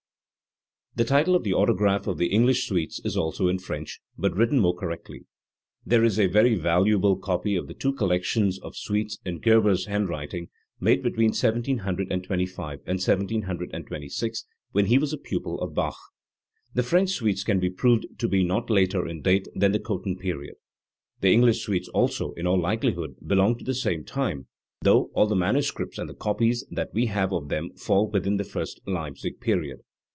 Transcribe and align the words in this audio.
The 0.93 1.05
title 1.05 1.37
of 1.37 1.43
the 1.43 1.53
autograph 1.53 2.05
of 2.05 2.17
the 2.17 2.27
English 2.27 2.67
suites 2.67 2.99
is 3.05 3.15
also 3.15 3.47
in 3.47 3.59
French, 3.59 4.01
but 4.17 4.35
written 4.35 4.59
more 4.59 4.75
correctly. 4.75 5.21
There 5.85 6.03
is 6.03 6.19
a 6.19 6.27
very 6.27 6.53
valuable 6.53 7.15
copy 7.15 7.55
of 7.55 7.67
the 7.67 7.73
two 7.73 7.93
collections 7.93 8.59
of 8.59 8.75
suites 8.75 9.17
in 9.23 9.39
Gerber's 9.39 9.85
hand 9.85 10.09
writing, 10.09 10.49
made 10.81 11.01
between 11.01 11.29
1725 11.29 12.79
and 12.85 12.99
1726, 12.99 14.45
when 14.73 14.87
he 14.87 14.97
was 14.97 15.13
a 15.13 15.17
pupil 15.17 15.61
of 15.61 15.73
Bach. 15.73 15.95
The 16.73 16.83
French 16.83 17.11
suites 17.11 17.45
can 17.45 17.61
be 17.61 17.69
proved 17.69 18.07
to 18.17 18.27
be 18.27 18.43
not 18.43 18.69
later 18.69 19.07
in 19.07 19.21
date 19.21 19.47
than 19.55 19.71
the 19.71 19.79
Cothen 19.79 20.17
period. 20.19 20.55
The 21.21 21.31
English 21.31 21.63
suites 21.63 21.87
also, 21.87 22.33
in 22.33 22.45
all 22.45 22.59
likelihood, 22.59 23.15
belong 23.25 23.57
to 23.59 23.63
the 23.63 23.73
same 23.73 24.03
time, 24.03 24.47
though 24.81 25.05
all 25.13 25.25
the 25.25 25.35
manu 25.37 25.61
scripts 25.61 25.97
and 25.97 26.09
the 26.09 26.13
copies 26.13 26.65
that 26.69 26.93
we 26.93 27.05
have 27.05 27.31
of 27.31 27.47
them 27.47 27.71
fall 27.77 28.09
within 28.09 28.35
the 28.35 28.43
first 28.43 28.81
Leipzig 28.85 29.39
period. 29.39 29.79